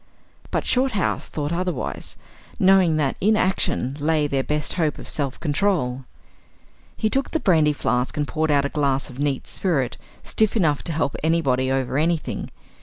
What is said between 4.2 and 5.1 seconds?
their best hope of